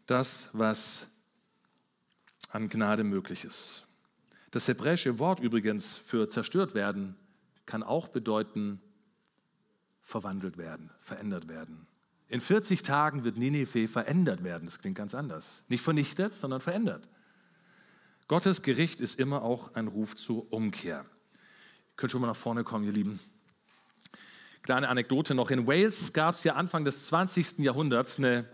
[0.07, 1.05] das, was
[2.49, 3.85] an Gnade möglich ist.
[4.49, 7.15] Das hebräische Wort übrigens für zerstört werden
[7.67, 8.81] kann auch bedeuten
[10.01, 11.85] verwandelt werden, verändert werden.
[12.27, 14.65] In 40 Tagen wird Ninive verändert werden.
[14.65, 15.63] Das klingt ganz anders.
[15.67, 17.07] Nicht vernichtet, sondern verändert.
[18.27, 21.05] Gottes Gericht ist immer auch ein Ruf zur Umkehr.
[21.05, 23.19] Ihr könnt schon mal nach vorne kommen, ihr Lieben.
[24.63, 25.49] Kleine Anekdote noch.
[25.49, 27.59] In Wales gab es ja Anfang des 20.
[27.59, 28.45] Jahrhunderts eine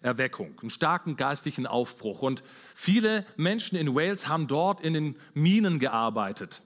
[0.00, 2.22] Erweckung, einen starken geistlichen Aufbruch.
[2.22, 2.42] Und
[2.74, 6.62] viele Menschen in Wales haben dort in den Minen gearbeitet.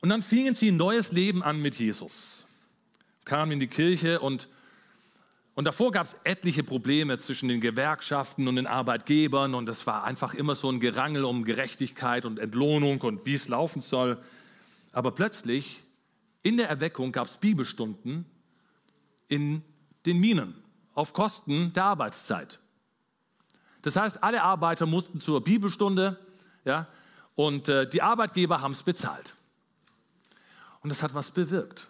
[0.00, 2.46] Und dann fingen sie ein neues Leben an mit Jesus,
[3.24, 4.48] kamen in die Kirche und,
[5.54, 10.04] und davor gab es etliche Probleme zwischen den Gewerkschaften und den Arbeitgebern und es war
[10.04, 14.18] einfach immer so ein Gerangel um Gerechtigkeit und Entlohnung und wie es laufen soll.
[14.92, 15.82] Aber plötzlich
[16.46, 18.24] in der Erweckung gab es Bibelstunden
[19.26, 19.64] in
[20.06, 20.54] den Minen
[20.94, 22.60] auf Kosten der Arbeitszeit.
[23.82, 26.24] Das heißt, alle Arbeiter mussten zur Bibelstunde
[26.64, 26.86] ja,
[27.34, 29.34] und äh, die Arbeitgeber haben es bezahlt.
[30.82, 31.88] Und das hat was bewirkt.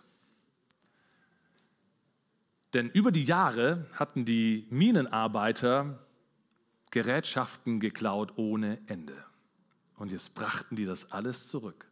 [2.73, 5.99] Denn über die Jahre hatten die Minenarbeiter
[6.93, 9.23] Gerätschaften geklaut ohne Ende.
[9.97, 11.87] Und jetzt brachten die das alles zurück.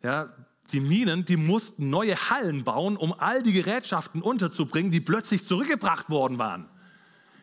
[0.00, 0.32] Ja,
[0.72, 6.10] die Minen, die mussten neue Hallen bauen, um all die Gerätschaften unterzubringen, die plötzlich zurückgebracht
[6.10, 6.68] worden waren.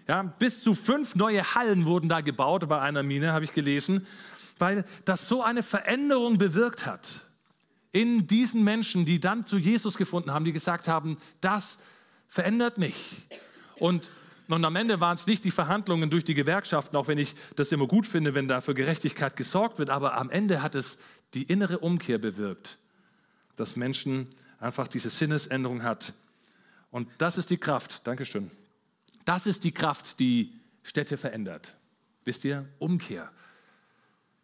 [0.08, 4.06] Ja, bis zu fünf neue Hallen wurden da gebaut bei einer Mine, habe ich gelesen,
[4.60, 7.22] weil das so eine Veränderung bewirkt hat
[7.92, 11.80] in diesen Menschen, die dann zu Jesus gefunden haben, die gesagt haben, das
[12.28, 12.96] verändert mich.
[13.80, 14.12] Und,
[14.48, 17.72] und am Ende waren es nicht die Verhandlungen durch die Gewerkschaften, auch wenn ich das
[17.72, 21.00] immer gut finde, wenn da für Gerechtigkeit gesorgt wird, aber am Ende hat es
[21.34, 22.78] die innere Umkehr bewirkt
[23.56, 24.28] dass Menschen
[24.60, 26.14] einfach diese Sinnesänderung hat.
[26.92, 28.52] Und das ist die Kraft, Dankeschön.
[29.26, 30.54] Das ist die Kraft, die
[30.84, 31.76] Städte verändert.
[32.24, 32.68] Wisst ihr?
[32.80, 33.32] Umkehr.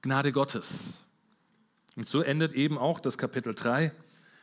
[0.02, 1.04] Gnade Gottes.
[1.96, 3.92] Und so endet eben auch das Kapitel 3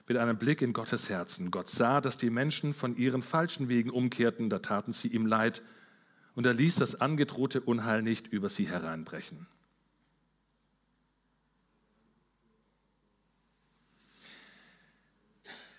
[0.07, 1.51] mit einem Blick in Gottes Herzen.
[1.51, 5.63] Gott sah, dass die Menschen von ihren falschen Wegen umkehrten, da taten sie ihm leid
[6.35, 9.47] und er ließ das angedrohte Unheil nicht über sie hereinbrechen.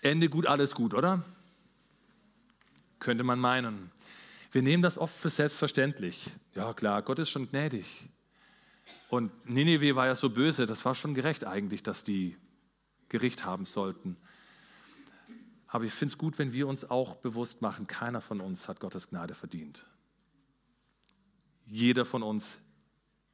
[0.02, 1.24] Ende gut, alles gut, oder?
[2.98, 3.90] Könnte man meinen.
[4.52, 6.30] Wir nehmen das oft für selbstverständlich.
[6.54, 7.86] Ja klar, Gott ist schon gnädig.
[9.08, 12.36] Und Nineveh war ja so böse, das war schon gerecht eigentlich, dass die
[13.08, 14.16] Gericht haben sollten.
[15.66, 18.80] Aber ich finde es gut, wenn wir uns auch bewusst machen, keiner von uns hat
[18.80, 19.84] Gottes Gnade verdient.
[21.66, 22.58] Jeder von uns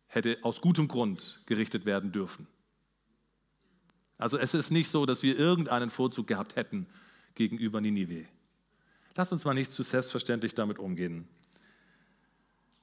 [0.07, 2.47] hätte aus gutem Grund gerichtet werden dürfen.
[4.19, 6.87] Also es ist nicht so, dass wir irgendeinen Vorzug gehabt hätten
[7.35, 8.27] gegenüber Ninive.
[9.14, 11.27] Lass uns mal nicht zu selbstverständlich damit umgehen.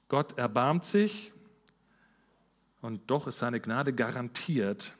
[0.08, 1.32] Gott erbarmt sich
[2.80, 4.94] und doch ist seine Gnade garantiert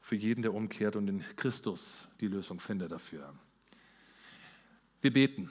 [0.00, 3.34] für jeden, der umkehrt und in Christus die Lösung findet dafür.
[5.02, 5.50] Wir beten.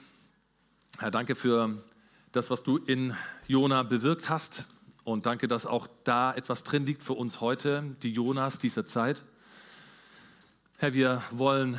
[0.98, 1.82] Herr, danke für
[2.32, 3.16] das, was du in
[3.46, 4.66] Jona bewirkt hast
[5.04, 9.24] und danke, dass auch da etwas drin liegt für uns heute, die Jonas dieser Zeit.
[10.80, 11.76] Herr, wir wollen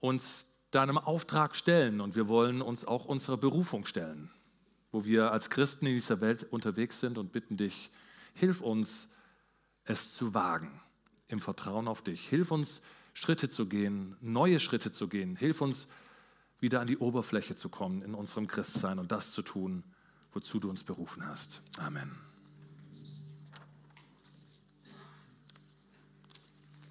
[0.00, 4.30] uns deinem Auftrag stellen und wir wollen uns auch unserer Berufung stellen,
[4.90, 7.90] wo wir als Christen in dieser Welt unterwegs sind und bitten dich,
[8.32, 9.10] hilf uns,
[9.84, 10.80] es zu wagen,
[11.28, 12.26] im Vertrauen auf dich.
[12.26, 12.80] Hilf uns,
[13.12, 15.36] Schritte zu gehen, neue Schritte zu gehen.
[15.36, 15.86] Hilf uns,
[16.58, 19.84] wieder an die Oberfläche zu kommen in unserem Christsein und das zu tun,
[20.30, 21.60] wozu du uns berufen hast.
[21.76, 22.31] Amen.